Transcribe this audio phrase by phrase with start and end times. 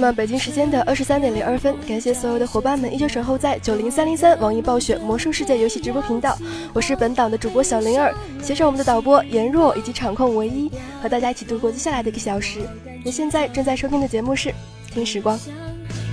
[0.00, 6.38] 那么北京时间的二十三点零二分，感谢所有的伙伴们依旧守候在九零三零三网易暴雪魔兽世界游戏直播频道。
[6.72, 10.70] 我是本档的主播小灵儿，携手我们的导播颜若以及场控唯一，
[11.02, 12.60] 和大家一起度过接下来的一个小时。
[13.04, 14.48] 你现在正在收听的节目是
[14.90, 15.38] 《听时光》。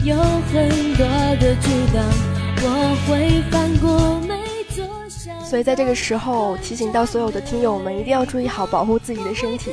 [0.04, 1.08] 有很多
[1.40, 2.04] 的阻挡，
[2.64, 4.37] 我会翻过每。
[5.50, 9.72] 所以在这个时候，提醒到所有的听友们，一定要注意好保护自己的身体。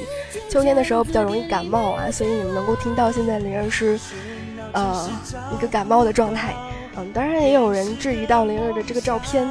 [0.48, 3.98] 秋天的时候比较容易感冒啊，所以你们能够听到现在灵儿是，
[4.70, 5.10] 呃，
[5.52, 6.54] 一个感冒的状态。
[6.96, 9.50] 嗯，当然也有人质疑到灵儿的这个照片，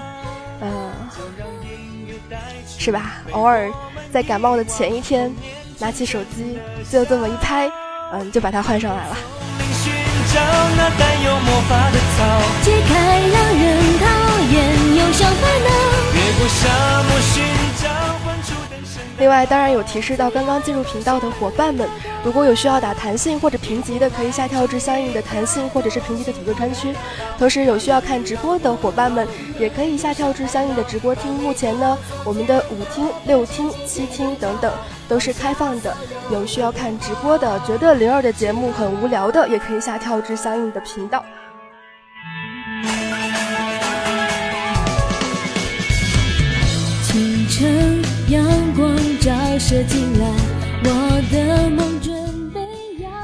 [0.61, 0.91] 呃，
[2.66, 3.22] 是吧？
[3.34, 3.69] 偶尔
[4.09, 5.29] 在感冒的前一天，
[5.78, 6.57] 拿起手机
[6.90, 7.69] 就这么一拍，
[8.13, 9.17] 嗯，就把它换上来了。
[10.34, 10.40] 着
[10.76, 12.18] 那带有魔法的草，
[12.64, 12.92] 解开
[13.34, 13.64] 让人
[14.00, 14.06] 讨
[14.52, 14.56] 厌
[14.98, 15.70] 忧伤烦恼，
[16.16, 17.62] 越过沙漠寻。
[19.19, 21.88] 另外，当然有提示到刚刚进入频道的伙伴们，
[22.24, 26.94] 如果有需要打弹性或者评级的，可以下跳至相应的弹性或者是评级的主播专区。
[27.38, 29.28] 同时，有需要看直播的伙伴们，
[29.59, 31.31] 也可以下跳至相应的直播厅。
[31.35, 34.73] 目前呢，我们的五厅、六厅、七厅等等
[35.07, 35.96] 都是开放的。
[36.31, 41.23] 有需要看直播的，觉得灵儿的节目很无聊的，也可以下跳至相应的频道。
[47.03, 48.03] 清晨。
[48.34, 48.44] 阳
[48.76, 50.26] 光照射进来，
[50.86, 52.62] 我的梦准备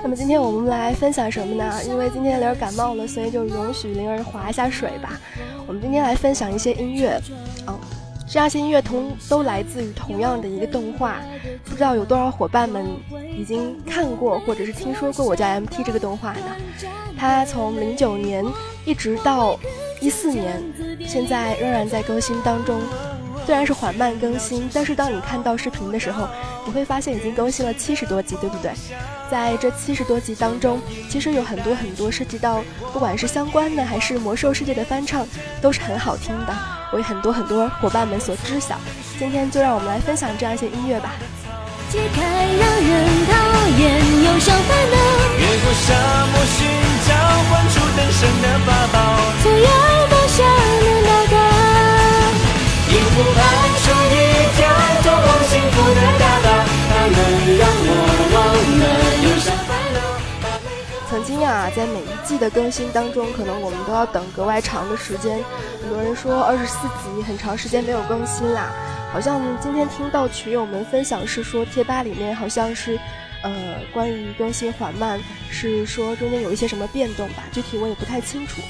[0.04, 1.84] 那么今天我们来分享什么呢？
[1.84, 5.20] 因为今天灵儿感冒了，所以就容许灵儿划一下水吧。
[5.66, 7.20] 我们今天来分享一些音乐，
[7.66, 7.80] 哦，
[8.30, 11.16] 这样些音乐同都来自于同样的一个动画。
[11.66, 12.86] 不知道有多少伙伴们
[13.36, 16.42] 已经看过或者是听说过《我叫 MT》这个动画呢？
[17.18, 18.46] 它从零九年
[18.86, 19.60] 一直到
[20.02, 20.62] 一四年，
[21.08, 22.80] 现在仍然在更新当中。
[23.50, 26.30] 虽然是缓慢更新，但是当你看到视频的时候，
[26.68, 28.72] 你会发现已经更新了七十多集，对不对？
[29.32, 30.80] 在这七十多集当中，
[31.10, 32.62] 其实有很多很多涉及到，
[32.94, 35.28] 不管是相关的还是魔兽世界的翻唱，
[35.64, 36.54] 都是很好听的，
[36.94, 38.76] 为很多很多伙伴们所知晓。
[39.18, 41.16] 今天就让我们来分享这样一些音乐吧。
[41.90, 43.34] 解开让人讨
[43.80, 44.98] 厌忧伤烦恼，
[45.40, 46.68] 越过沙漠寻
[47.08, 47.16] 找
[47.50, 49.68] 换出登神的法宝，所有
[50.08, 50.46] 梦想
[50.94, 51.69] 能达
[61.10, 65.40] 曾经啊，在每一季的更新当中，可能我们都要等格外长的时间。
[65.82, 68.72] 很多人说二十四集很长时间没有更新啦，
[69.14, 73.00] 好像今天听到群友们分享是说贴吧里面好像是，
[73.44, 73.52] 呃，
[73.94, 75.20] 关于更新缓慢，
[75.52, 78.62] 是说中间有一些什么变动吧，具体我也不太清楚。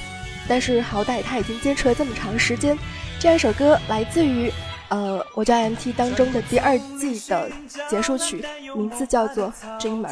[0.48, 2.76] 但是好歹他已经坚持了这么长时间，
[3.20, 4.52] 这样一首歌来自于。
[4.88, 7.48] 呃，我叫 MT 当中的第二季的
[7.88, 8.44] 结束曲，
[8.74, 10.08] 名字叫做《Dreamer》。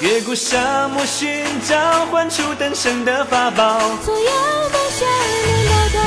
[0.00, 2.06] 越过沙漠寻找
[3.04, 4.30] 的法宝，所有
[4.70, 5.08] 梦想
[5.58, 5.98] 能达到。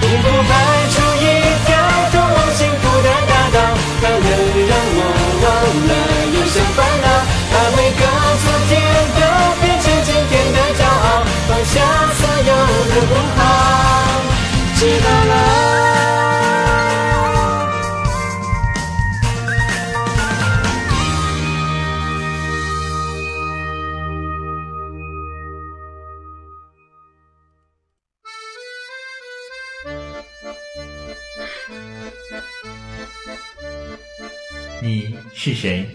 [0.00, 0.50] 天赋排
[0.94, 1.26] 出一
[1.66, 1.68] 条
[2.12, 3.56] 通往幸福的大道，
[4.00, 4.30] 它能
[4.68, 5.00] 让我
[5.42, 5.44] 忘
[5.88, 5.90] 了
[6.36, 7.06] 忧伤烦恼，
[7.50, 8.00] 把每个
[8.38, 8.70] 昨天
[9.18, 9.20] 都
[11.64, 11.80] 下
[12.14, 12.52] 所有
[12.88, 13.11] 的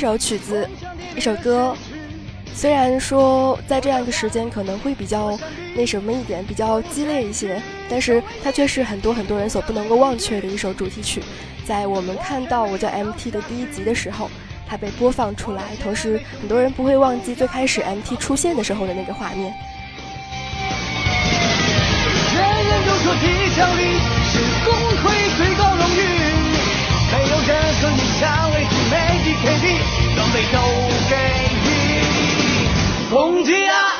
[0.00, 0.66] 首曲子，
[1.14, 1.76] 一首歌，
[2.54, 5.38] 虽然说在这样一个时间可能会比较
[5.76, 11.22] 那什么一点，比较激烈一些，但是它却是很多很多人所不能够忘却的一首主题曲。
[11.66, 14.30] 在我们看到我叫 MT 的第一集的时候，
[14.66, 19.54] 它被播放出来，同时很多人不会忘记最开始 MT 出现的时候的那个画面。
[29.42, 29.64] KP
[30.14, 30.58] 装备都
[31.08, 31.16] 给
[31.64, 33.08] 你。
[33.10, 33.99] 攻击啊，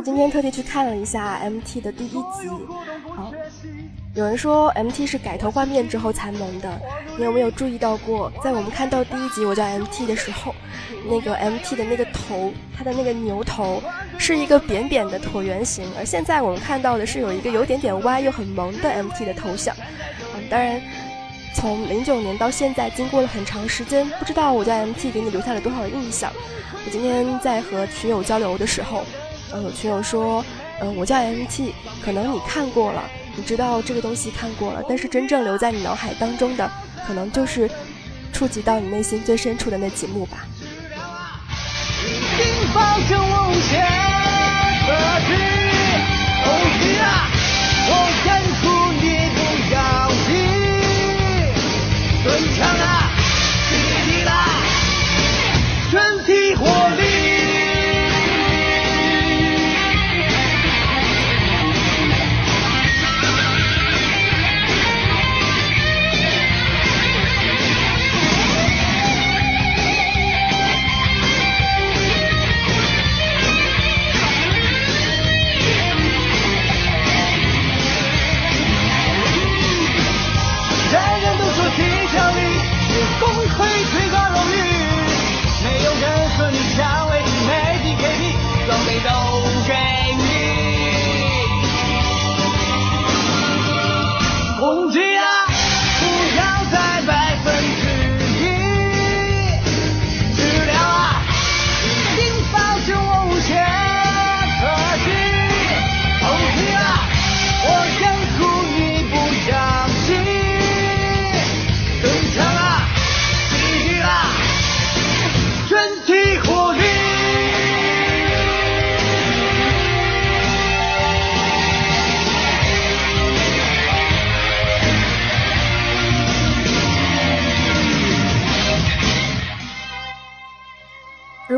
[0.00, 2.48] 今天特地去看了一下 MT 的第一集，
[3.14, 3.32] 好，
[4.14, 6.80] 有人说 MT 是改头换面之后才萌的，
[7.16, 10.54] 你有没有注意到过，在我们看到第一集我叫 MT 的时候，
[11.08, 13.82] 那个 MT 的那个头，它的那个牛头
[14.18, 19.74] 是一个扁扁的椭圆形，而现在我们看到的是有一个有点点歪又很萌的 MT 的头像，
[20.34, 20.80] 嗯，当然。
[21.54, 26.30] 从零九年到现在，经过了很长时间，不知道我在 MT 给你留下了多少印象。
[26.84, 29.06] 我今天在和群友交流的时候，
[29.52, 30.44] 呃，群友说，
[30.80, 31.72] 呃，我叫 MT，
[32.04, 33.02] 可能你看过了，
[33.36, 36.70] 你知道这个东西看过了，但是真正留在你脑海当中的，
[37.06, 37.70] 可能就是
[38.32, 40.46] 触及到你内心最深处的那几幕吧。
[52.58, 52.95] 如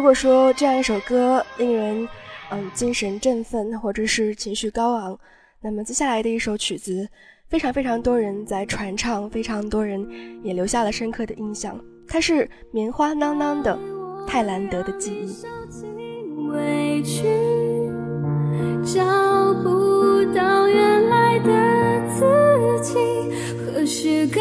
[0.09, 2.09] 如果说这样一首歌令人
[2.51, 5.19] 嗯精神振奋，或者是情绪高昂，
[5.61, 7.07] 那么接下来的一首曲子，
[7.47, 10.09] 非常非常多人在传唱，非常多人
[10.43, 11.79] 也留下了深刻的印象。
[12.09, 13.77] 它是棉花囊囊的
[14.27, 15.27] 《泰兰德的记忆》。
[16.53, 17.25] 委屈，
[18.83, 19.05] 找
[19.63, 22.95] 不到原来的自己，
[23.59, 24.41] 何时该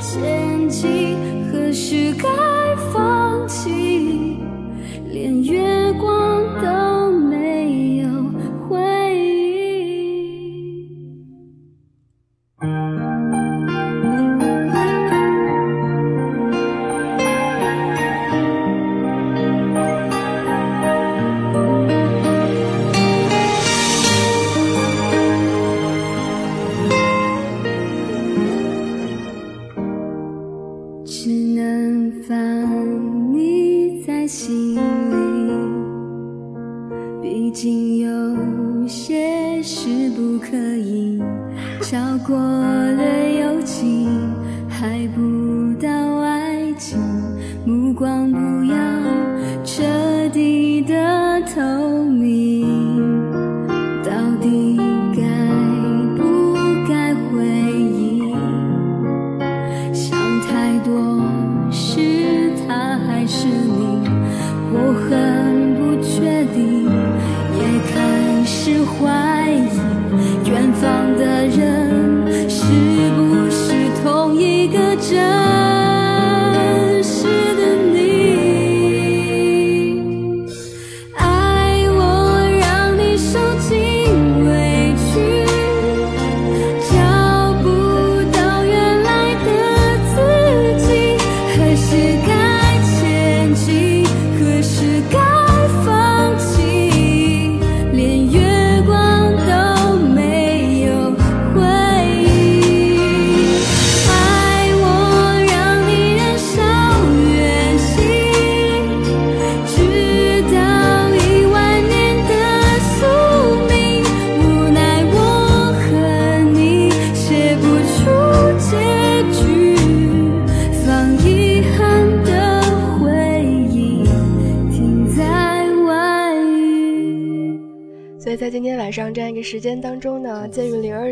[0.00, 1.18] 前进，
[1.50, 2.28] 何时该
[2.92, 4.37] 放弃？
[5.10, 6.97] 连月光都
[41.90, 44.10] 超过了友情，
[44.68, 45.88] 还不到
[46.20, 46.98] 爱情，
[47.64, 48.30] 目光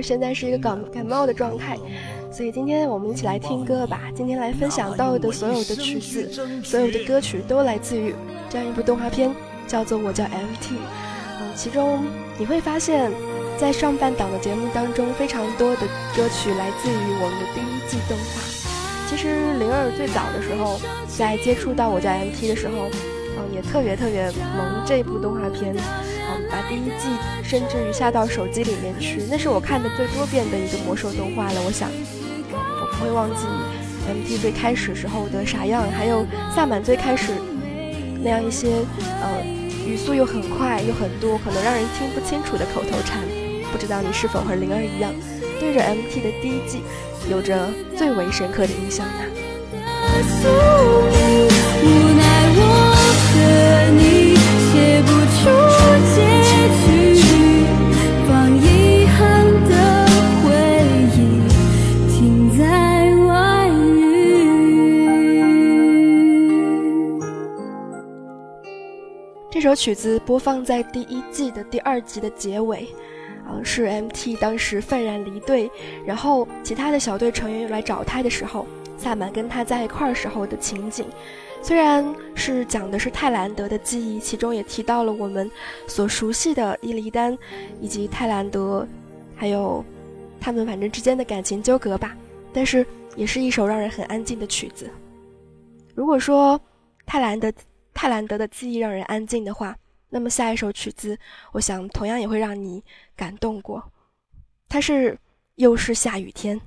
[0.07, 1.77] 现在是一个感感冒的状态，
[2.31, 4.03] 所以今天我们一起来听歌吧。
[4.15, 6.31] 今天来分享到的所有的曲子，
[6.63, 8.15] 所有的歌曲都来自于
[8.49, 9.35] 这样一部动画片，
[9.67, 10.75] 叫做《我叫 MT》。
[11.41, 12.05] 嗯，其中
[12.39, 13.11] 你会发现，
[13.59, 15.81] 在上半档的节目当中，非常多的
[16.15, 18.41] 歌曲来自于我们的第一季动画。
[19.11, 22.89] 其实灵儿最早的时候，在接触到《我叫 MT》的时候，
[23.37, 25.75] 嗯，也特别特别萌这部动画片，
[26.50, 27.09] 把第一季
[27.43, 31.61] 甚至于下到手机里面去，那是我看的最多遍的一个魔兽动画了。
[31.65, 31.91] 我想，
[32.53, 33.47] 我不会忘记
[34.09, 37.33] MT 最开始时候的傻样，还有萨满最开始
[38.23, 38.69] 那样一些
[39.23, 39.43] 呃
[39.87, 43.21] 语速又很快又很多，可能让人听不清楚的口头禅。
[43.73, 45.12] 不知道你是否和灵儿一样，
[45.61, 46.83] 对着 MT 的第一季
[47.29, 49.12] 有着最为深刻的印象呢？
[69.49, 72.87] 这首曲子播放在第一季的第二集的结尾，
[73.44, 75.68] 啊，是 MT 当时愤然离队，
[76.04, 78.64] 然后其他的小队成员又来找他的时候，
[78.96, 81.06] 萨满跟他在一块儿时候的情景。
[81.66, 85.50] 虽然是讲的是泰兰德的记忆，其中也提到了我们
[85.88, 87.37] 所熟悉的伊利丹，
[87.80, 88.87] 以及泰兰德，
[89.35, 89.85] 还有
[90.40, 92.16] 他们反正之间的感情纠葛吧。
[92.52, 94.88] 但是也是一首让人很安静的曲子。
[95.92, 96.61] 如果说
[97.04, 97.52] 泰兰德。
[97.92, 99.75] 泰兰德的记忆让人安静的话，
[100.11, 101.18] 那么下一首曲子，
[101.50, 102.85] 我想同样也会让你
[103.16, 103.82] 感动过。
[104.68, 105.18] 它是
[105.54, 106.61] 又是下雨天。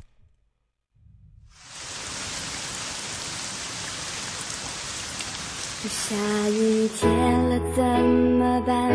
[5.88, 6.16] 下
[6.50, 7.10] 雨天
[7.50, 8.92] 了怎么办？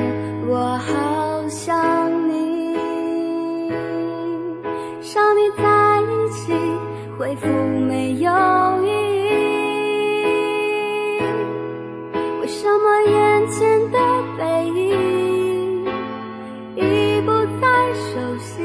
[0.47, 1.75] 我好想
[2.29, 2.77] 你，
[5.01, 6.53] 少你在一起，
[7.19, 8.31] 回复没有
[8.85, 9.31] 意义。
[12.43, 13.99] 为什么眼前的
[14.37, 15.87] 背影
[16.77, 18.63] 已不再熟悉，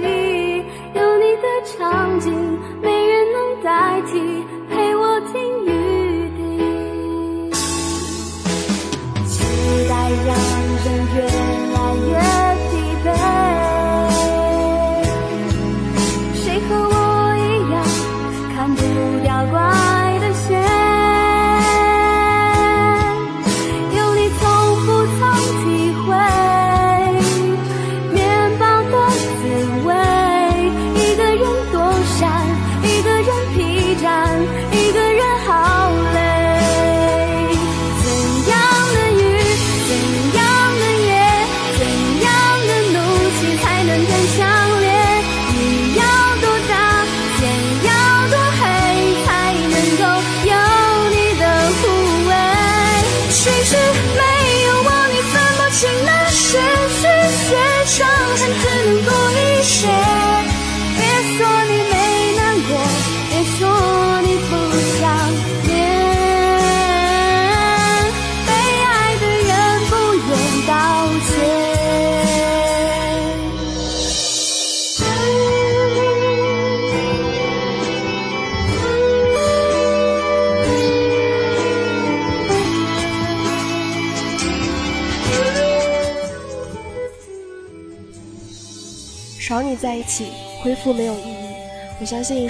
[0.94, 4.38] 有你的场景没人能代替，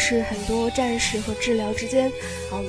[0.10, 2.12] 是很多战士和治疗之间，
[2.52, 2.66] 嗯，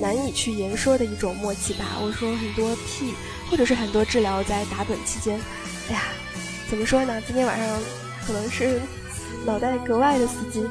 [0.00, 1.84] 难以去言说的一种默契吧。
[2.00, 3.12] 我说很多 T，
[3.50, 5.38] 或者是很多治疗在打盹期间，
[5.90, 6.04] 哎呀，
[6.70, 7.20] 怎么说呢？
[7.26, 7.78] 今天晚上
[8.26, 8.80] 可能是
[9.44, 10.62] 脑袋格外的死机，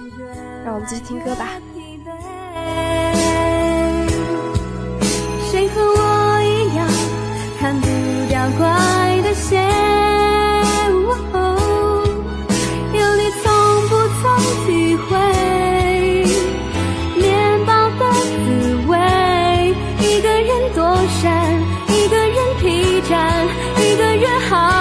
[0.65, 1.61] 让我们继续听歌吧。
[20.73, 23.17] 多山一个人劈倦
[23.77, 24.80] 一个人好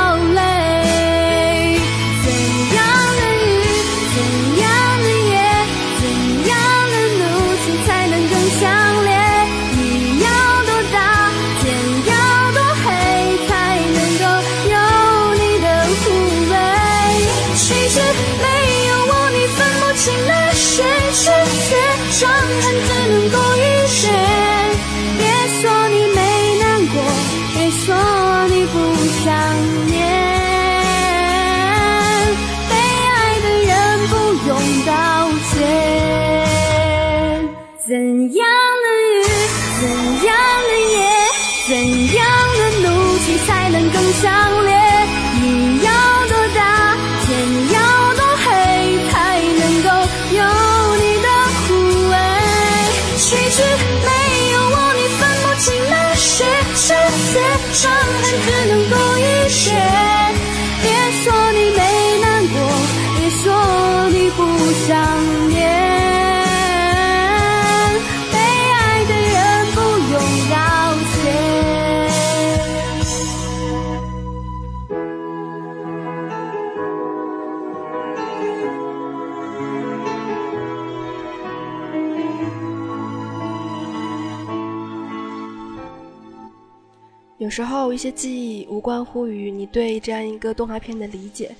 [87.50, 91.52] 有时候一些记忆无关乎于你对这样一个动画片的理解，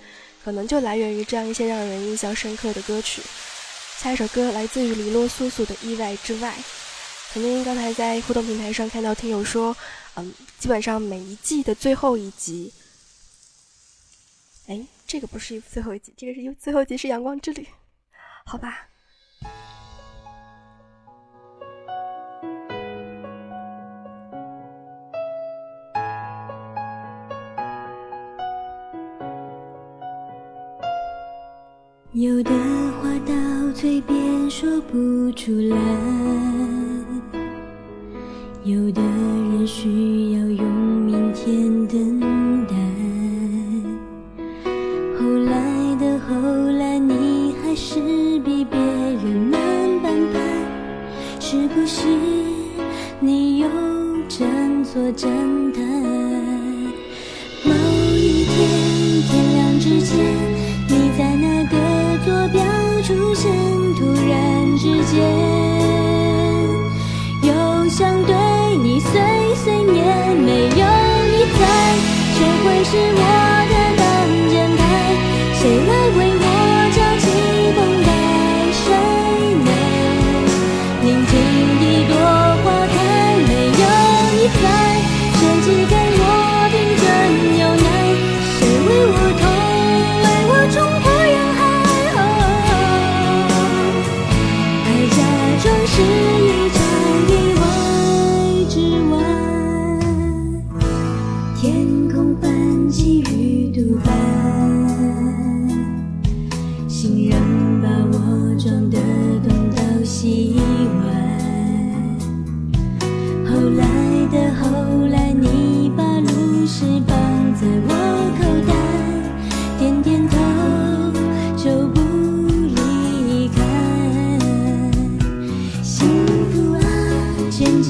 [0.45, 3.21] 可能就来源于这样一些让人印象深刻的歌曲。
[3.97, 6.55] 下一首歌来自于黎洛苏苏的《意外之外》。
[7.33, 9.77] 曾经刚才在互动平台上看到听友说，
[10.15, 12.73] 嗯，基本上每一季的最后一集，
[14.69, 17.63] 哎，这个不是最后一集，这个是最后一集是《阳光之旅》，
[18.47, 18.90] 好吧。
[32.21, 32.51] 有的
[33.01, 33.33] 话到
[33.73, 35.77] 嘴边说不出来，
[38.63, 40.71] 有的人需要用
[41.07, 41.80] 明天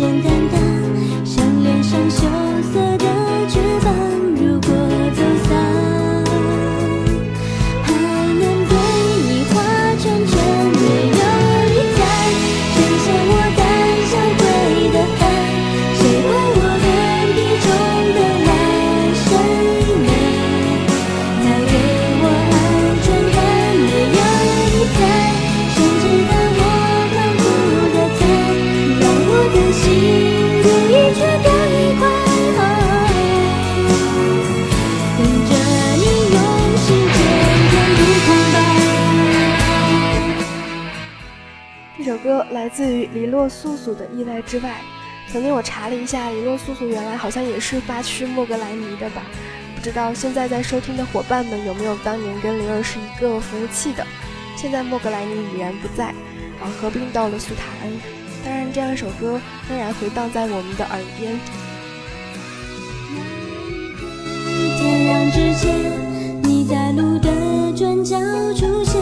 [0.01, 2.27] 简简单单，像脸上羞
[2.73, 3.05] 涩的
[3.51, 4.30] 雀斑。
[43.31, 44.83] 洛素素的《意外之外》。
[45.33, 49.23] 曾经我查了一下，黎洛素素原来好像也是八区莫格莱尼的吧？
[49.77, 54.05] 不知道现在在收听的伙伴们有没有当年跟灵儿是一个服务器的？
[54.57, 56.09] 现在莫格莱尼已然不在，
[56.61, 57.93] 啊，合并到了苏塔恩。
[58.45, 61.39] 当然，这样一首歌仍然回荡在我们的耳边。
[64.79, 67.31] 天亮之前，你在路的
[67.77, 68.19] 转角
[68.55, 69.01] 出现，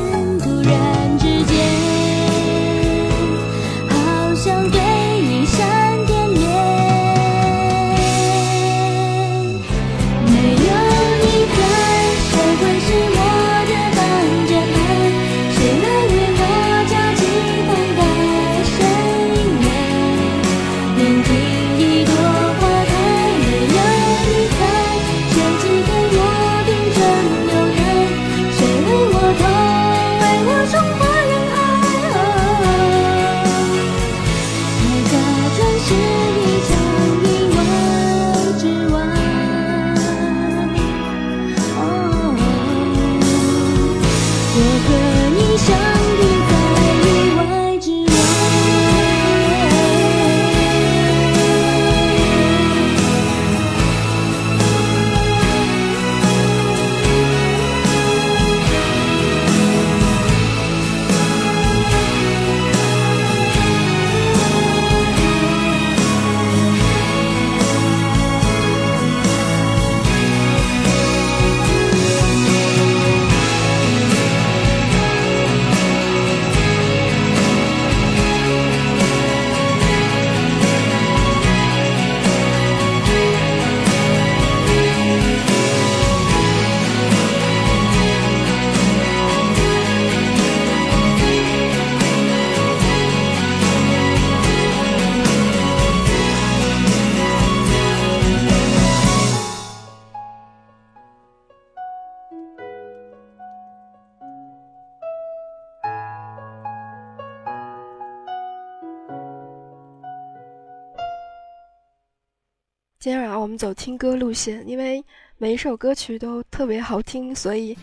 [113.40, 115.04] 我们走听歌路线，因为
[115.36, 117.76] 每一首歌曲都特别好听，所以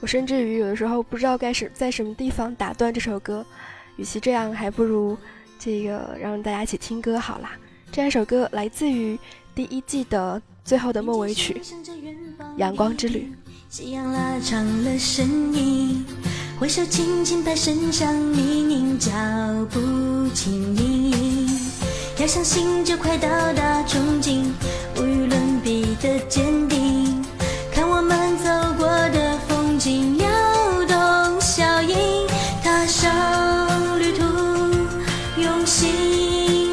[0.00, 3.44] 我甚至于有的时候不知道该是在什么地方打断这首歌。
[3.96, 5.16] 与其这样，还不如
[5.58, 7.52] 这个让大家一起听歌好啦。
[7.90, 9.18] 这样一首歌来自于
[9.54, 11.60] 第一季的最后的末尾曲
[12.56, 13.30] 《阳光之旅》。
[13.68, 16.04] 夕阳拉长了身影，
[16.58, 19.12] 挥手轻轻拍身上泥泞，脚
[19.70, 21.41] 步轻盈。
[22.22, 24.44] 要相信就快到达憧憬，
[24.96, 27.20] 无与伦比的坚定。
[27.72, 30.28] 看我们走过的风景，摇
[30.86, 31.96] 动笑影，
[32.62, 34.22] 踏上旅途，
[35.36, 36.71] 用心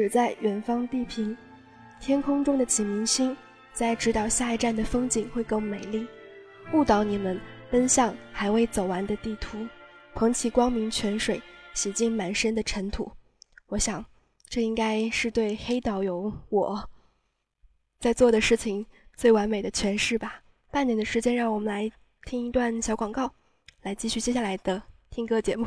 [0.00, 1.36] 停止在远方地平，
[2.00, 3.36] 天空中的启明星，
[3.74, 6.06] 在指导下一站的风景会更美丽。
[6.72, 7.38] 误导你们
[7.70, 9.58] 奔向还未走完的地图，
[10.14, 11.42] 捧起光明泉水，
[11.74, 13.12] 洗净满身的尘土。
[13.66, 14.02] 我想，
[14.48, 16.88] 这应该是对黑导游我
[17.98, 18.86] 在做的事情
[19.18, 20.42] 最完美的诠释吧。
[20.70, 21.92] 半年的时间，让我们来
[22.24, 23.30] 听一段小广告，
[23.82, 25.66] 来继续接下来的听歌节目。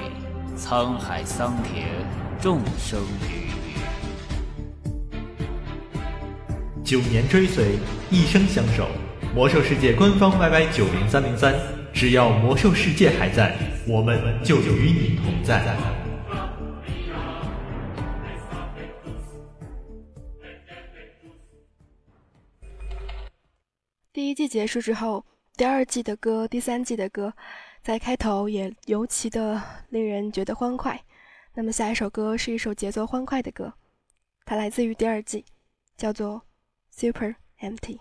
[0.61, 1.87] 沧海桑田，
[2.39, 3.49] 众生鱼。
[6.83, 7.79] 九年追随，
[8.11, 8.87] 一生相守。
[9.33, 11.55] 魔兽世界官方 YY 九零三零三，
[11.91, 15.75] 只要魔兽世界还在，我们就与你同在。
[24.13, 25.25] 第一季结束之后，
[25.57, 27.33] 第二季的歌、第三季的歌，
[27.83, 31.03] 在开头也尤其的令人觉得欢快。
[31.53, 33.73] 那么下一首歌是一首节奏欢快的歌，
[34.45, 35.45] 它来自于第二季，
[35.97, 36.41] 叫做。
[36.93, 37.99] Super empty。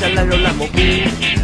[0.00, 0.78] 和烂肉烂蘑菇。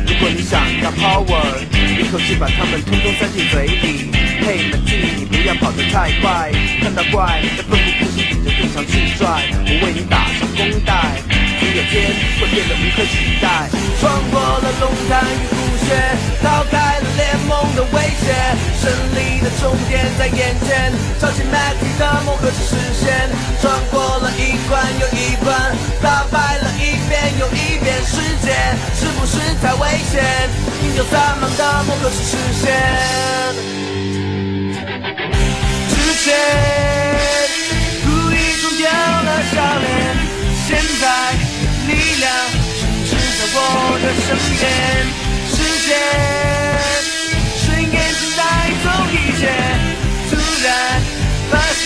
[0.07, 1.41] 如果你想要 power，
[1.73, 4.11] 一口气把它们通通塞进嘴里。
[4.45, 9.49] 嘿，马季，你不要跑得太快，看到怪要奋不顾身顶着电墙去拽。
[9.65, 11.23] 我为你打上绷带，
[11.59, 13.71] 总有天会变得无可取代。
[14.01, 15.95] 穿过了龙潭与虎穴，
[16.43, 18.35] 逃开了联盟的威胁，
[18.83, 23.31] 胜利的终点在眼前，超级 Matty 的梦何时实现？
[23.61, 25.55] 穿过了一关又一关，
[26.03, 26.92] 打败了一。
[27.13, 28.49] 一遍又一遍，世界
[28.99, 30.25] 是不是太危险？
[30.83, 32.65] 饮酒三梦的梦何时实现？
[35.91, 35.95] 之
[36.25, 36.27] 前
[38.03, 39.87] 故意装掉了笑脸，
[40.67, 41.05] 现在
[41.87, 42.25] 力量
[42.81, 43.57] 充斥在我
[44.01, 44.63] 的身边。
[45.53, 45.91] 时间
[47.61, 48.41] 瞬间正带
[48.83, 49.43] 走一切，
[50.31, 50.33] 突
[50.65, 50.67] 然
[51.51, 51.85] 发现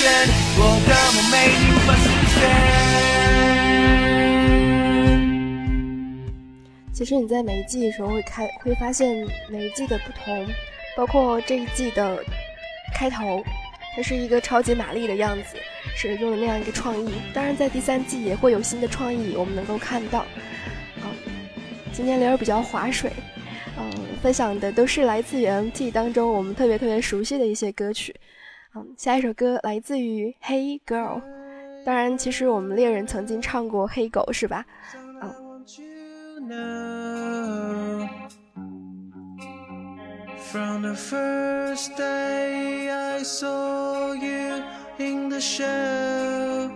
[0.56, 2.06] 我的梦没你无法实
[2.38, 2.85] 现。
[6.96, 10.46] 其实你在每一季的时候会开会发现每一季的不同，
[10.96, 12.24] 包括这一季的
[12.94, 13.44] 开头，
[13.94, 15.58] 它是一个超级玛丽的样子，
[15.94, 17.12] 是用的那样一个创意。
[17.34, 20.20] 当然，在第三季也会有新的创意，我们能够看到。
[20.20, 21.12] 啊，
[21.92, 23.12] 今天灵儿比较划水，
[23.78, 28.16] 嗯，分享的都是来自于 MT 当中我们特别特别熟悉的一些歌曲。
[28.74, 31.20] 嗯，下一首歌来自于 Hey Girl，
[31.84, 34.64] 当然，其实我们猎人曾经唱过黑狗，是吧
[36.48, 36.85] ？know
[40.52, 44.62] From the first day I saw you
[44.98, 46.70] in the show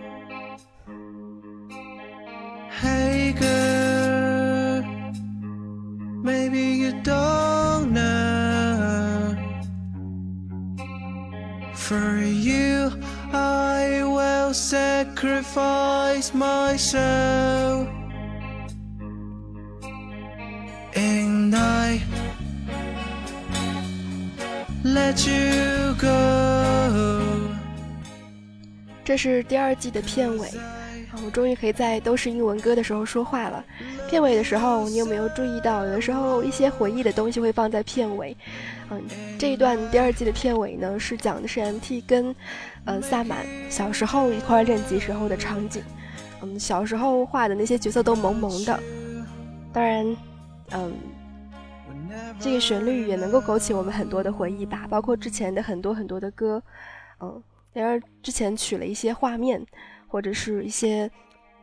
[2.80, 4.82] Hey girl
[6.22, 9.36] Maybe you don't know.
[11.74, 12.90] For you
[13.32, 17.89] I will sacrifice myself
[29.04, 30.48] 这是第二季的片尾，
[31.24, 33.64] 我终于可以在都是英文歌的时候说话了。
[34.08, 38.36] 片尾的时候，你有没有注意到，有的时候一些回忆的东西会放在片尾？
[38.90, 39.02] 嗯，
[39.36, 42.34] 这一段第二季的片尾呢，是讲的是 MT 跟
[42.84, 45.82] 呃萨满小时候一块练级时候的场景。
[46.42, 48.80] 嗯，小时候画的那些角色都萌萌的，
[49.72, 50.16] 当然。
[50.72, 50.92] 嗯，
[52.42, 56.62] 这个旋律也能够勾起我们很多的回忆吧，包括之前的很多很多的歌，
[57.20, 57.42] 嗯，
[57.74, 59.64] 他之前取了一些画面，
[60.08, 61.10] 或者是一些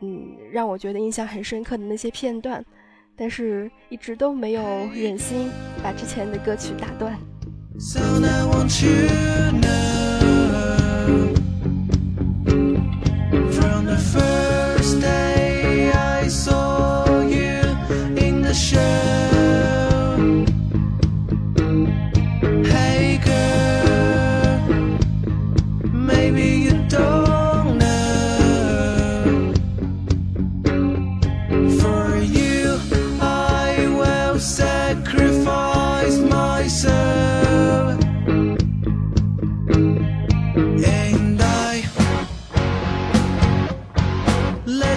[0.00, 2.64] 嗯，让我觉得印象很深刻的那些片段，
[3.16, 4.62] 但是一直都没有
[4.94, 5.50] 忍心
[5.82, 7.18] 把之前的歌曲打断。
[13.50, 16.67] from the first day i saw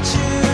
[0.03, 0.50] you.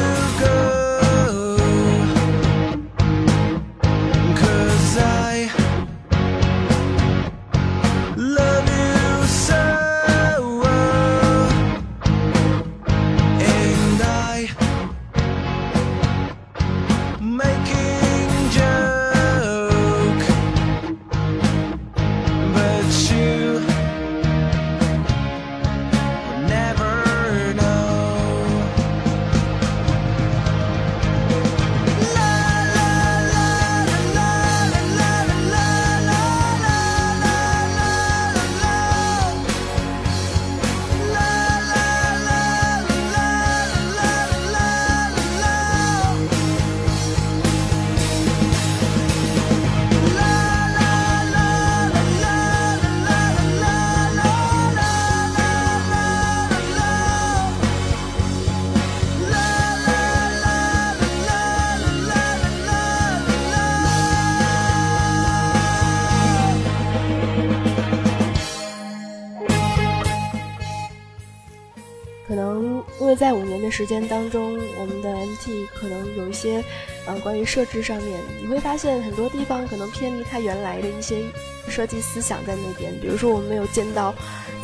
[73.78, 76.64] 时间当中，我们的 MT 可能有一些，
[77.06, 81.22] 呃，关于设置上面，你会发现很多地方可能偏离它原来的一些
[81.70, 82.92] 设计思想在那边。
[83.00, 84.16] 比如说，我们没有见到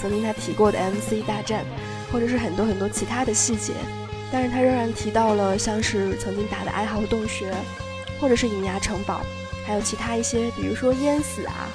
[0.01, 1.63] 曾经他提过的 MC 大战，
[2.11, 3.73] 或者是很多很多其他的细节，
[4.31, 7.53] 但是他仍然提到了像是曾经打的哀嚎洞穴，
[8.19, 9.21] 或者是隐牙城堡，
[9.63, 11.69] 还有其他一些，比如说淹死啊，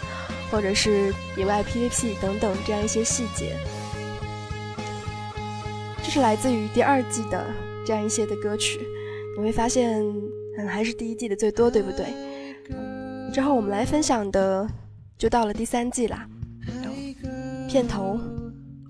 [0.50, 3.56] 或者是野外 PVP 等等这样一些细节。
[6.08, 7.44] 这是来自于第二季的
[7.84, 8.80] 这样一些的歌曲，
[9.36, 10.02] 你会发现，
[10.56, 12.06] 嗯，还是第一季的最多，对不对？
[13.30, 14.66] 之后我们来分享的
[15.18, 16.26] 就到了第三季啦。
[17.68, 18.18] 片头，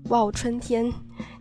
[0.05, 0.89] 哇哦，春天！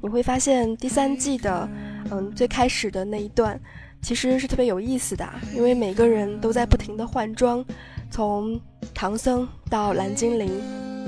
[0.03, 1.69] 你会发现第三季的，
[2.11, 3.57] 嗯，最开始的那一段
[4.03, 5.25] 其实是特别有意思的，
[5.55, 7.65] 因为每个人都在不停的换装，
[8.11, 8.61] 从
[8.93, 10.51] 唐僧到蓝精灵，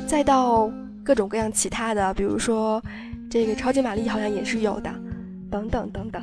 [0.07, 0.71] 再到
[1.05, 2.81] 各种各样其他的，比如说。
[3.31, 4.93] 这个超级玛丽好像也是有的，
[5.49, 6.21] 等等等等。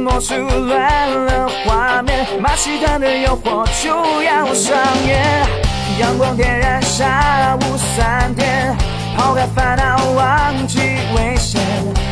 [0.00, 4.76] 魔术乱了画面，马戏团的诱惑就要上
[5.06, 5.46] 演。
[5.98, 8.74] 阳光点燃下午三点，
[9.16, 10.78] 抛开烦恼忘记
[11.14, 11.60] 危险，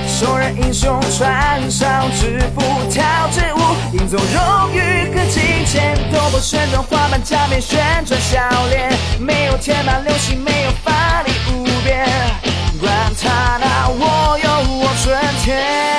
[0.07, 2.61] 兽人英雄穿上制服
[2.91, 5.97] 跳支舞，赢走荣誉和金钱。
[6.13, 12.07] 斗破旋转滑板假面旋转笑脸，没有天马流星，没有法力无边。
[12.81, 15.98] 管他呢，我有我春天。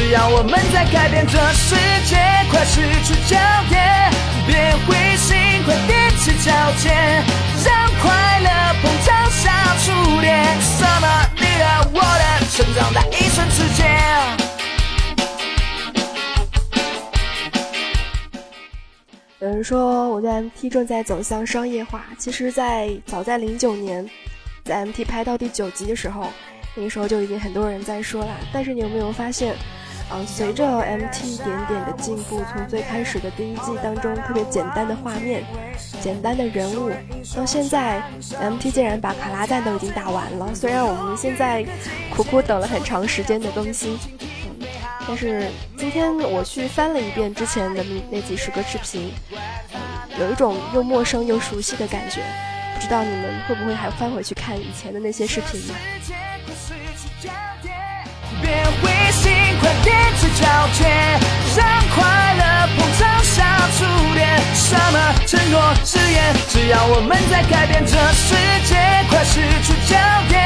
[0.00, 1.26] 只要我们在改变。
[1.26, 1.76] 这世
[2.06, 2.16] 界
[2.50, 3.36] 快失去焦
[3.68, 4.10] 点，
[4.46, 5.36] 别灰心，
[5.66, 7.22] 快踮起脚尖，
[7.62, 8.48] 让快乐
[8.80, 9.52] 膨胀像
[9.84, 10.42] 触电。
[10.62, 11.06] 什么？
[11.36, 13.86] 你的我的成长在一瞬之间。
[19.40, 24.08] 有人说我在 MT 正在走向商业化，其实，在早在零九年，
[24.64, 26.26] 在 MT 拍到第九集的时候，
[26.74, 28.34] 那个时候就已经很多人在说了。
[28.50, 29.54] 但是你有没有发现？
[30.12, 35.44] 嗯，随着 MT 一点点的进步，从最开始的第一季当中特别简单的画面、
[36.00, 36.90] 简单的人物，
[37.36, 38.02] 到现在
[38.40, 40.52] MT 竟然把卡拉赞都已经打完了。
[40.52, 41.64] 虽然我们现在
[42.14, 43.96] 苦苦等了很长时间的更新，
[45.06, 45.48] 但是
[45.78, 49.12] 今天我去翻了一遍之前的那那几十个视频，
[50.18, 52.20] 有一种又陌生又熟悉的感觉。
[52.74, 55.74] 不知道你们会不会还翻回去看以前的那些视频呢？
[59.60, 59.88] 快踮
[60.18, 60.88] 起脚尖，
[61.56, 62.44] 让快乐
[62.76, 63.46] 膨胀像
[63.76, 64.26] 触电。
[64.54, 68.34] 什么承诺誓言，只要我们在改变，这世
[68.64, 68.76] 界
[69.10, 69.96] 快失去焦
[70.28, 70.40] 点。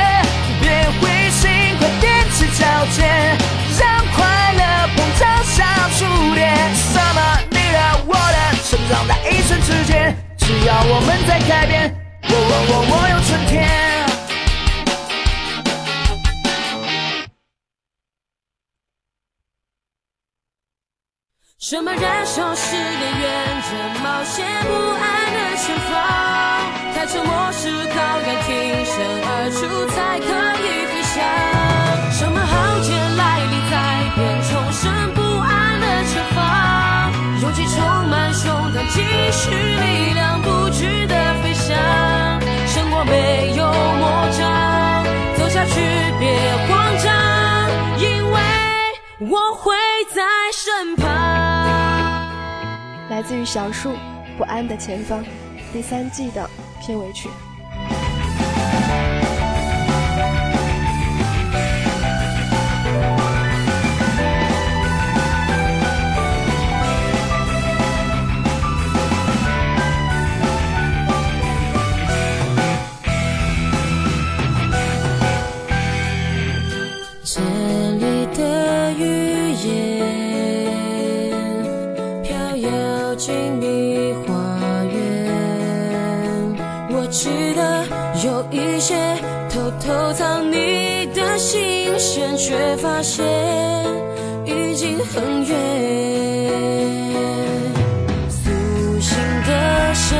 [0.61, 0.69] 别
[1.01, 3.37] 灰心，快踮起脚尖，
[3.79, 4.63] 让快乐
[4.97, 5.65] 膨胀像
[5.99, 6.53] 触电。
[6.75, 11.95] 什么你的我的，成长在一瞬之间，只要我们在改变。
[12.27, 14.04] 我我我我有春天。
[21.67, 22.85] 什么燃烧誓言，
[23.23, 28.93] 沿着冒险不安的前方，开车模式高原挺身
[29.25, 30.27] 而出才可
[30.61, 31.54] 以飞翔。
[53.15, 53.91] 来自于小树
[54.37, 55.23] 《不安的前方》
[55.73, 56.51] 第三季的
[56.81, 57.29] 片尾曲。
[88.87, 88.95] 些
[89.49, 93.25] 偷偷藏你的心弦，却发现
[94.45, 95.57] 已经很远。
[98.29, 98.51] 苏
[99.01, 99.17] 醒
[99.47, 100.19] 的神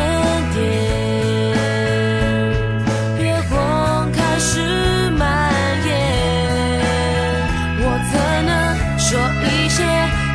[0.55, 0.63] 殿，
[3.19, 5.53] 月光开始蔓
[5.87, 5.93] 延。
[7.81, 8.15] 我怎
[8.47, 8.51] 能
[8.99, 9.05] 说
[9.45, 9.85] 一些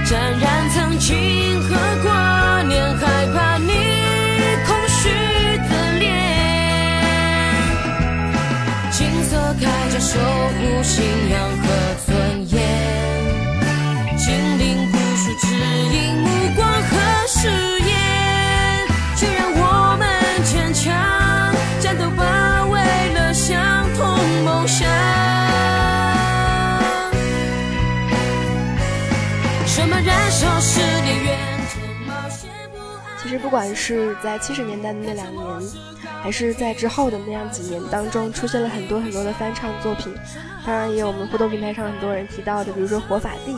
[0.05, 1.48] 沾染曾经
[33.21, 35.71] 其实不管是在七十年代的那两年，
[36.23, 40.15] 还是在之后的那样几年当中，出现了很多很多的翻唱作品。
[40.65, 43.53] 当然，也有我们互动平台上很多人提到的，比如说《活法地》，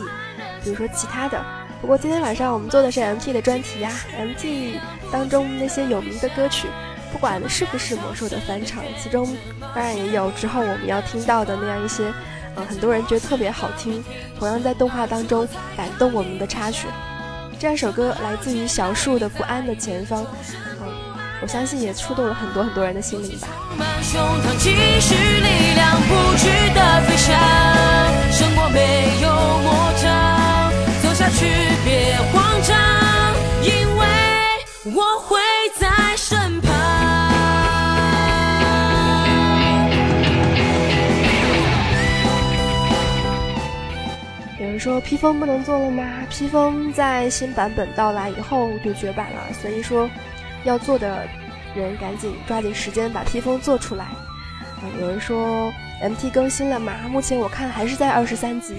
[0.64, 1.40] 比如说其他的。
[1.80, 4.78] 不过今天晚上我们做的是 MT 的专题呀，MT
[5.10, 6.68] 当中那些有名的歌曲，
[7.12, 9.36] 不管是不是魔兽的翻唱，其中
[9.74, 12.12] 当然也有之后我们要听到的那样一些，
[12.54, 14.02] 呃，很多人觉得特别好听，
[14.38, 15.46] 同样在动画当中
[15.76, 16.86] 感动我们的插曲。
[17.62, 20.24] 这样首歌来自于小树的《不安的前方》，
[20.80, 20.92] 嗯，
[21.40, 23.46] 我相信也触动了很多很多人的心灵吧。
[34.84, 35.38] 我会
[44.72, 46.02] 有人说披风不能做了吗？
[46.30, 50.08] 披风在新版本到来以后就绝版了，所以说
[50.64, 51.28] 要做的
[51.74, 54.06] 人赶紧抓紧时间把披风做出来。
[54.82, 55.70] 嗯，有人说
[56.00, 56.94] MT 更新了吗？
[57.10, 58.74] 目前我看还是在二十三集，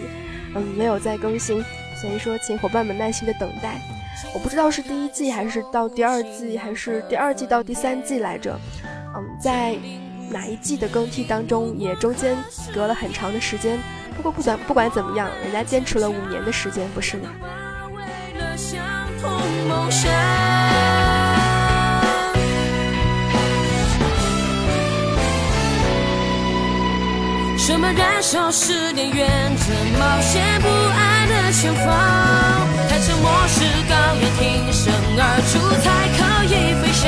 [0.56, 1.64] 嗯，没有再更新，
[1.96, 3.80] 所以说请伙伴们耐心的等待。
[4.34, 8.60] 我不知道是第一季还是到第二季，还是第二季到第三季来着。
[9.16, 9.76] 嗯，在
[10.32, 12.36] 哪一季的更替当中，也中间
[12.74, 13.78] 隔了很长的时间。
[14.16, 17.30] 不过不管不管怎么样，人家坚持了五年的时间，不是吗？
[17.94, 18.02] 为
[18.40, 18.80] 了相
[19.22, 19.30] 同
[19.68, 20.12] 梦想。
[27.58, 31.88] 什么燃烧是连远着冒险不安的前方？
[32.90, 35.86] 开着末世高原挺身而出才
[36.18, 37.02] 可以飞翔。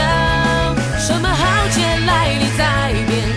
[0.97, 3.34] 什么浩劫来临在变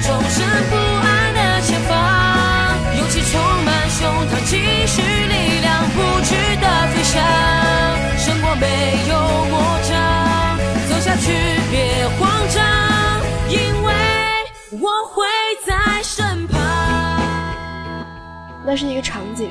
[18.68, 19.50] 那是一个场景，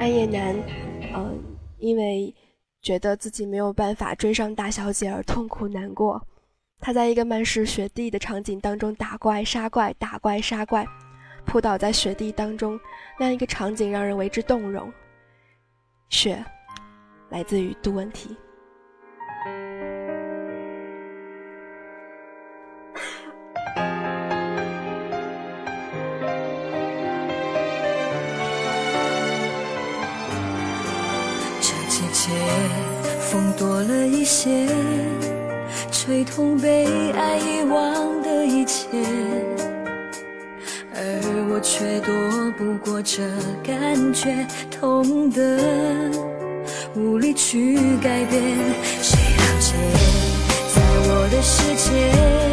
[0.00, 0.52] 暗夜男，
[1.14, 1.38] 嗯，
[1.78, 2.34] 因为
[2.82, 6.20] 觉得自己没有办法追上大小姐而痛苦难过。
[6.80, 10.84] 他在一个满是雪地的场景当中打怪杀怪，打怪杀怪，
[11.46, 12.76] 扑倒在雪地当中，
[13.16, 14.92] 那样一个场景让人为之动容。
[16.08, 16.44] 雪，
[17.28, 18.36] 来自于杜文提。
[33.30, 34.66] 风多了一些，
[35.92, 38.88] 吹痛被爱遗忘的一切，
[40.94, 40.98] 而
[41.52, 42.14] 我却躲
[42.56, 43.22] 不过这
[43.62, 45.60] 感觉，痛的
[46.94, 48.40] 无力去改变。
[49.02, 49.74] 谁了解，
[50.74, 52.47] 在我的世界，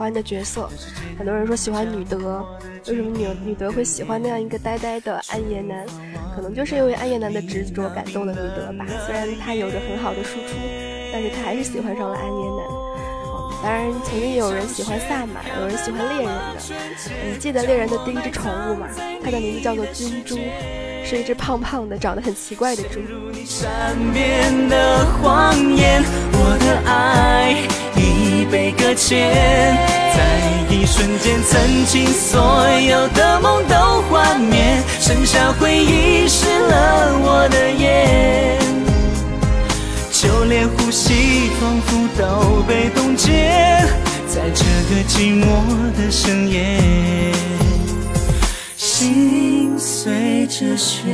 [0.00, 0.66] 欢的角色，
[1.18, 2.42] 很多人说喜欢女德，
[2.88, 5.84] 为什么女女德会喜欢那样一个呆呆的暗夜男？
[6.34, 8.86] 可能就是因为暗夜男的执着感动了女德吧。
[9.04, 10.56] 虽然他有着很好的输出，
[11.12, 12.66] 但是他还是喜欢上了暗夜男。
[13.62, 16.56] 当然，曾经也有人喜欢萨满，有人喜欢猎人的。
[17.30, 18.88] 你记得猎人的第一只宠物吗？
[19.22, 20.38] 它的名字叫做君珠，
[21.04, 23.00] 是一只胖胖的、长得很奇怪的猪。
[23.44, 27.56] 善变的谎言，我的爱
[27.96, 29.76] 已被搁浅，
[30.14, 38.58] 在一瞬间，曾经所有的梦都幻灭，剩下回忆湿了我的眼，
[40.12, 43.32] 就连呼吸仿佛都被冻结，
[44.28, 45.44] 在这个寂寞
[45.96, 46.78] 的深夜，
[48.76, 49.59] 心
[50.02, 51.10] 随着雪。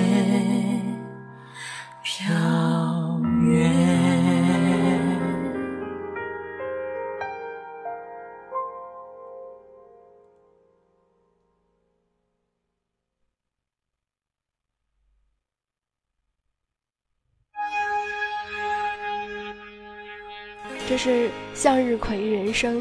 [2.05, 2.32] 飘
[3.43, 3.68] 远。
[20.89, 22.78] 这是《向日葵人生》，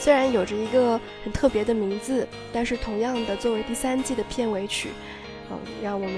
[0.00, 4.88] 虽然有着一个很特别的名字，但是同样的作为第三季的片尾曲，
[5.82, 6.14] 让我们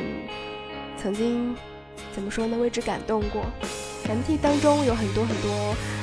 [1.00, 1.54] 曾经
[2.12, 3.44] 怎么说呢，为之感动过。
[4.04, 5.50] MT 当中有很多很多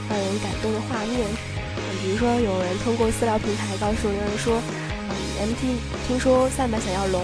[0.10, 1.28] 让人感动的画面，
[1.76, 4.62] 嗯，比如说有人通过私聊平台告诉有人说，
[5.10, 5.12] 嗯
[5.50, 7.22] ，MT 听说萨满想要龙，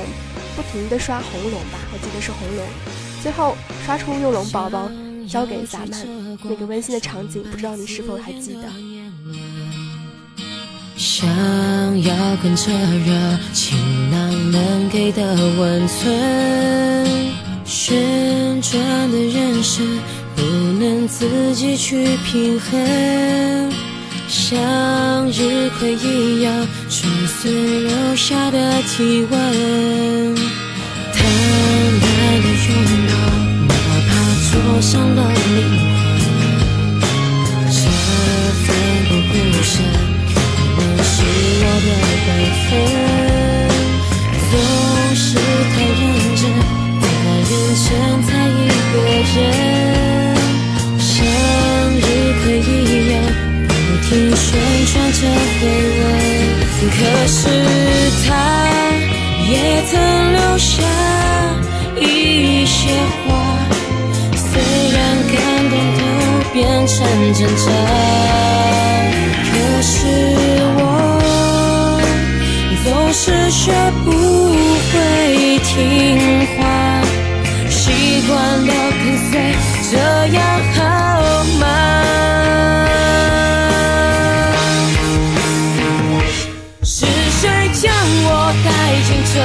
[0.55, 2.65] 不停的刷红龙吧，我记得是红龙，
[3.21, 4.91] 最后刷出幼龙宝宝
[5.29, 6.05] 交给萨满，
[6.43, 8.67] 那个温馨的场景，不知道你是否还记得？
[11.23, 12.13] 想要
[12.43, 12.69] 跟着
[13.05, 13.77] 热情
[14.11, 15.23] 囊能给的
[15.57, 16.13] 温存，
[17.63, 18.77] 旋转
[19.09, 19.87] 的人生
[20.35, 23.71] 不能自己去平衡，
[24.27, 24.59] 像
[25.31, 30.35] 日葵一样吹碎留下的体温，
[31.13, 31.23] 贪
[32.01, 32.11] 婪
[32.43, 32.75] 的拥
[33.07, 33.13] 抱，
[33.69, 33.73] 哪
[34.09, 34.11] 怕
[34.51, 34.51] 灼
[34.81, 35.82] 伤了灵
[41.83, 41.89] 的
[42.25, 42.29] 本
[42.63, 42.69] 分，
[44.49, 44.53] 总
[45.15, 45.27] 是
[45.73, 46.01] 太认
[46.35, 46.41] 真，
[47.01, 47.03] 太
[47.49, 47.51] 认
[47.83, 47.85] 真
[48.23, 48.59] 才一
[48.91, 48.95] 个
[49.33, 49.37] 人，
[50.99, 51.07] 像
[51.95, 52.01] 日
[52.43, 52.71] 葵一
[53.11, 53.13] 样
[53.67, 53.69] 不
[54.05, 54.45] 停旋
[54.91, 55.19] 转着
[55.59, 55.61] 回
[55.99, 56.01] 温。
[56.83, 56.95] 可
[57.27, 57.39] 是
[58.27, 58.29] 他
[59.49, 59.51] 也
[59.89, 59.91] 曾
[60.33, 60.71] 留下
[61.97, 62.01] 一
[62.65, 62.79] 些
[63.25, 63.27] 话，
[64.35, 64.41] 虽
[64.91, 64.95] 然
[65.31, 65.35] 感
[65.69, 65.99] 动都
[66.51, 66.53] 变
[66.85, 66.95] 成
[67.33, 67.65] 挣扎，
[69.49, 69.93] 可是
[74.93, 75.75] 会听
[76.55, 77.01] 话，
[77.69, 77.81] 习
[78.27, 78.31] 惯
[78.65, 79.31] 了跟随，
[79.91, 79.93] 这
[80.27, 80.37] 样
[80.75, 80.79] 好
[81.59, 81.63] 吗？
[86.83, 87.05] 是
[87.41, 87.41] 谁
[87.73, 87.91] 将
[88.25, 88.27] 我
[88.63, 88.67] 带
[89.03, 89.35] 进这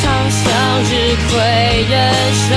[0.00, 0.40] 场向
[0.84, 0.90] 日
[1.28, 1.32] 葵
[1.90, 1.92] 人
[2.48, 2.50] 生？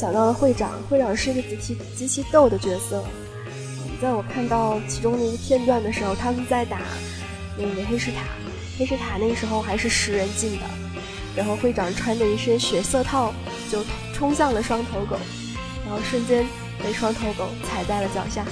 [0.00, 3.04] 想到了会长，会长是一个极其极其逗的角色。
[4.00, 6.78] 在我看到其中的一个片段的时候，他们在打
[7.58, 8.22] 那个黑石塔，
[8.78, 10.62] 黑石塔那个时候还是十人进的，
[11.36, 13.34] 然后会长穿着一身血色套
[13.70, 13.84] 就
[14.14, 15.18] 冲向了双头狗，
[15.84, 16.46] 然后瞬间
[16.82, 18.42] 被双头狗踩在了脚下。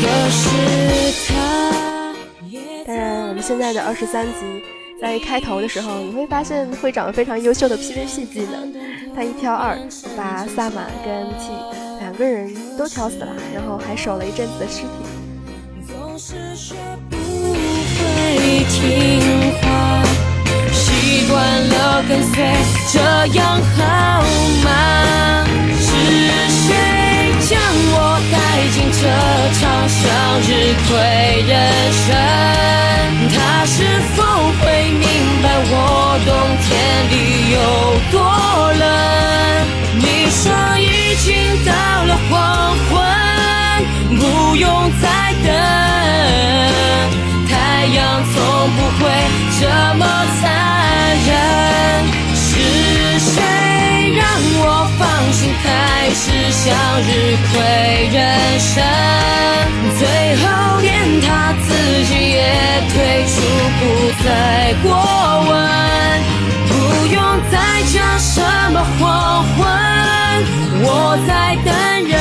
[0.00, 0.46] 可是
[1.26, 2.14] 他，
[2.86, 4.62] 当然，我们现在的二十三集，
[5.04, 8.72] 在开头的时候，你会发现会长非常优秀的 PVP 技能，
[9.14, 9.76] 他一挑二，
[10.16, 11.50] 把萨满跟 MT
[12.00, 14.88] 两个人都挑死了，然后还守了一阵子的尸体。
[22.90, 24.24] 这样好
[24.64, 25.44] 吗？
[25.78, 26.93] 是
[27.46, 27.96] 将我
[28.32, 28.36] 带
[28.72, 28.98] 进这
[29.60, 30.00] 场向
[30.40, 30.48] 日
[30.88, 30.92] 葵
[31.46, 31.52] 人
[31.92, 32.06] 生？
[33.36, 33.36] 他
[33.66, 33.76] 是
[34.14, 34.18] 否
[34.60, 35.02] 会明
[35.42, 35.72] 白我
[36.24, 36.28] 冬
[36.64, 36.66] 天
[37.10, 37.12] 里
[37.52, 37.56] 有
[38.10, 38.16] 多
[38.72, 38.82] 冷？
[39.98, 40.42] 你说
[40.78, 41.26] 已经
[41.66, 41.70] 到
[42.04, 42.32] 了黄
[42.88, 42.92] 昏，
[44.18, 45.04] 不用再
[45.44, 45.46] 等。
[47.46, 47.52] 太
[47.86, 48.34] 阳从
[48.70, 49.02] 不会
[49.60, 49.62] 这
[49.98, 50.02] 么
[50.40, 50.42] 残
[51.26, 51.28] 忍，
[52.34, 52.42] 是
[53.18, 53.32] 谁
[54.16, 54.24] 让
[54.60, 54.83] 我
[56.64, 57.60] 向日葵
[58.10, 58.18] 人
[58.58, 58.82] 生？
[59.98, 60.02] 最
[60.36, 60.44] 后
[60.80, 61.68] 连他自
[62.06, 62.40] 己也
[62.88, 62.96] 退
[63.26, 63.36] 出，
[63.78, 63.82] 不
[64.24, 64.26] 再
[64.82, 64.88] 过
[65.46, 65.52] 问，
[66.70, 66.72] 不
[67.12, 67.16] 用
[67.52, 67.54] 再
[67.92, 68.40] 讲什
[68.72, 69.60] 么黄昏，
[70.80, 70.88] 我
[71.28, 71.30] 在
[71.66, 71.68] 等
[72.08, 72.16] 人。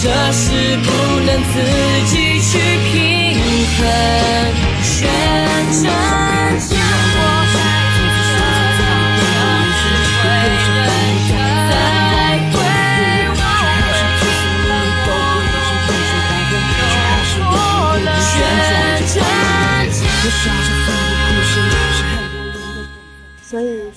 [0.00, 0.46] 这是
[0.78, 0.88] 不
[1.26, 1.54] 能自
[2.06, 2.50] 己去
[2.88, 2.96] 平
[3.76, 3.78] 衡，
[4.82, 4.96] 选
[5.70, 5.84] 择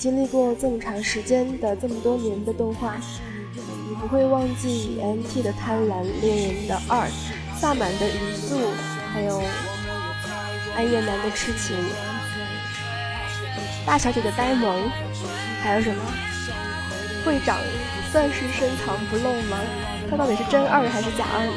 [0.01, 2.95] 经历过这么长时间的、这么多年的动画，
[3.87, 7.07] 你不会忘记 MT 的贪婪、猎人的二、
[7.55, 8.57] 萨满的语速，
[9.13, 9.39] 还有
[10.75, 11.77] 暗夜男的痴情、
[13.85, 14.89] 大小姐的呆萌，
[15.61, 16.01] 还有什么？
[17.23, 17.59] 会长
[18.11, 19.59] 算是深藏不露吗？
[20.09, 21.53] 他到底是真二还是假二呢？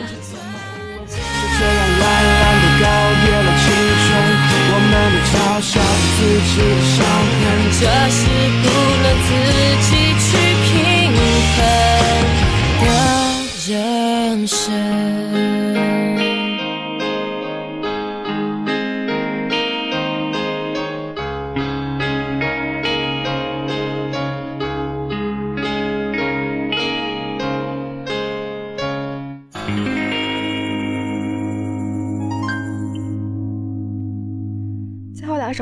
[4.97, 5.81] 我们嘲笑
[6.15, 6.19] 自
[6.51, 6.97] 己的伤
[7.41, 7.43] 痕。
[7.81, 8.21] 这是
[8.63, 8.65] 不
[9.03, 9.29] 能自
[9.83, 9.91] 己
[10.25, 10.27] 去
[10.65, 10.71] 平
[11.55, 11.59] 衡
[12.81, 12.89] 的
[13.67, 16.04] 人生。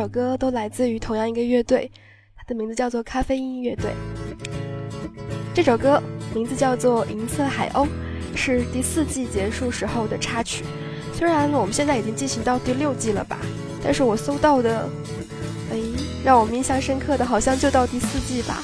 [0.03, 1.89] 首歌都来自于同样一个乐队，
[2.37, 3.93] 它的名字叫做咖啡因乐队。
[5.55, 6.03] 这首歌
[6.35, 7.87] 名字叫做《银色海鸥》，
[8.35, 10.65] 是第四季结束时候的插曲。
[11.15, 13.39] 虽然我们现在已经进行到第六季了吧，
[13.81, 14.89] 但是我搜到的，
[15.71, 15.79] 哎，
[16.25, 18.61] 让我们印象深刻的好像就到第四季吧。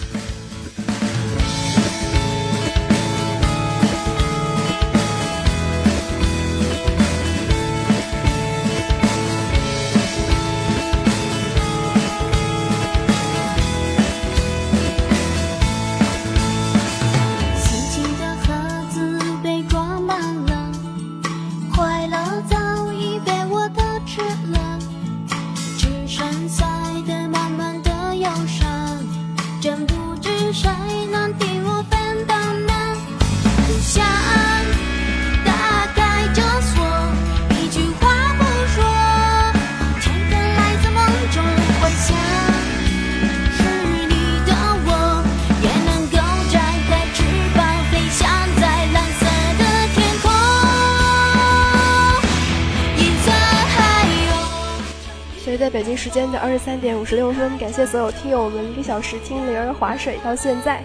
[55.71, 60.77] 北京时间的二十三点五十六分，感谢所有听友们一个小时听灵儿划水到现在。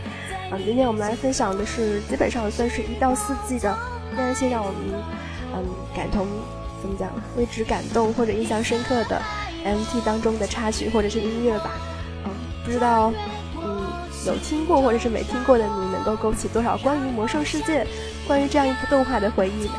[0.51, 3.71] 啊，今天我们来分享的是基本上算是一到四季的，
[4.13, 4.77] 依然性让我们
[5.55, 5.63] 嗯
[5.95, 6.27] 感同
[6.81, 9.21] 怎么讲为之感动或者印象深刻的
[9.63, 11.71] MT 当中的插曲或者是音乐吧。
[12.25, 12.31] 嗯，
[12.65, 13.13] 不知道
[13.55, 13.81] 嗯
[14.27, 17.87] 有听过或者是没听过的你，能够勾起多少关于魔兽世界、
[18.27, 19.73] 关于这样一部动画的回忆呢？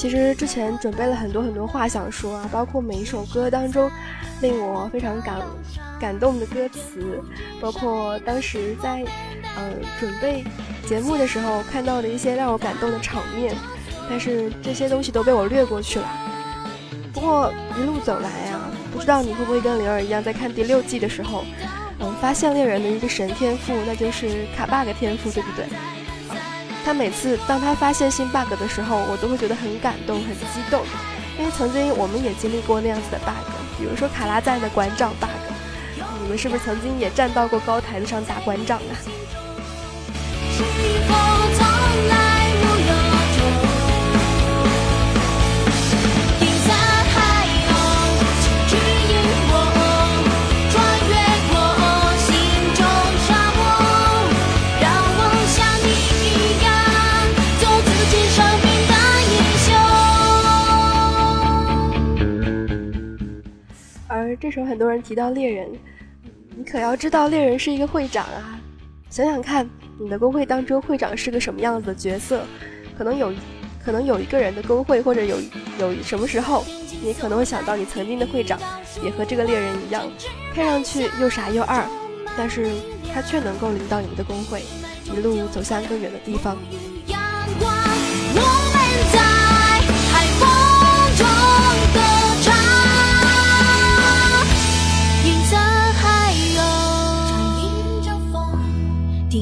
[0.00, 3.90] 其实之前准备了很多很多话想说啊，包括每一首歌当中
[4.40, 5.42] 令我非常感
[6.00, 7.22] 感动的歌词，
[7.60, 9.04] 包括当时在
[9.56, 9.70] 呃
[10.00, 10.42] 准备
[10.86, 13.54] 节目的时候看到的一些让我感动的场面，
[14.08, 16.08] 但是这些东西都被我略过去了。
[17.12, 21.44] 不过一路走来啊，不知道你会不会跟灵儿一样，在看第六季的时候，
[21.98, 25.66] 嗯，发现猎人的一个神天赋，那就是卡 bug 天赋，对不对？
[26.84, 30.82] 他每次当他发现新 bug 的时候，我都会觉得很感动、很激动，
[31.38, 33.32] 因为曾经我们也经历过那样子的 bug，
[33.78, 35.28] 比如说卡拉赞的馆长 bug，
[36.22, 38.92] 你们是不是曾经也站到过高台子上打馆长啊？
[64.10, 65.70] 而这时候很多人提到猎人，
[66.56, 68.60] 你可要知道猎人是一个会长啊！
[69.08, 69.68] 想想看，
[70.00, 72.42] 你的工会当中会长是个什么样子的角色？
[72.98, 73.32] 可能有，
[73.84, 75.36] 可能有一个人的工会，或者有
[75.78, 76.64] 有什么时候，
[77.00, 78.58] 你可能会想到你曾经的会长
[79.04, 80.02] 也和这个猎人一样，
[80.52, 81.86] 看上去又傻又二，
[82.36, 82.68] 但是
[83.14, 84.62] 他却能够领导你们的工会
[85.04, 86.56] 一路走向更远的地方。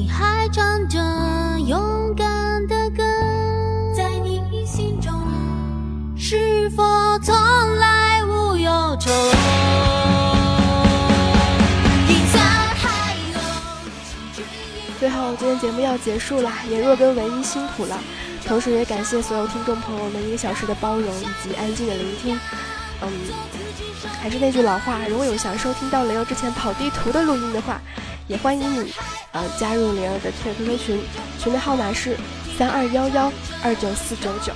[0.07, 0.99] 还唱着
[1.65, 3.03] 勇敢的歌
[14.99, 17.97] 最后，今天节目要结束了，也若跟唯一辛苦了，
[18.45, 22.39] 同时也感谢所有听众朋友们一个小时的包容以及安静的聆听。
[23.01, 23.09] 嗯，
[24.07, 27.81] 还是那句老话如果有想收听到雷欧之前跑地图的录音的话
[28.27, 28.93] 也欢迎你
[29.31, 30.99] 呃加入雷欧的 qq 群
[31.39, 32.15] 群的号码是
[32.57, 33.31] 三二幺幺
[33.63, 34.51] 二九四九九。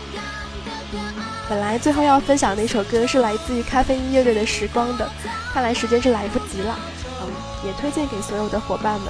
[1.50, 5.10] 本来最后要分享的一首歌是来自于咖啡音乐队的时光的
[5.52, 6.78] 看来时间是来不及了
[7.22, 7.30] 嗯
[7.66, 9.10] 也推荐给所有的伙伴们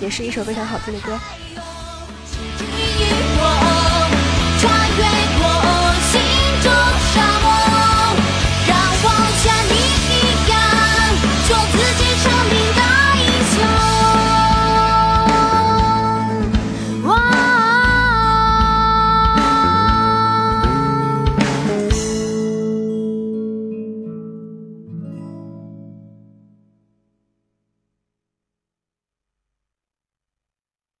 [0.00, 1.18] 也是一首非常好听的歌。
[3.36, 3.44] 我
[4.60, 4.62] 穿
[4.96, 5.02] 越
[5.38, 5.44] 过
[6.10, 6.20] 心
[6.62, 7.43] 中